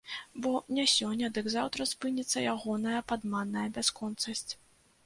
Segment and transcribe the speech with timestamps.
[0.45, 4.51] Бо не сёння дык заўтра спыніцца ягоная падманная бясконцасць.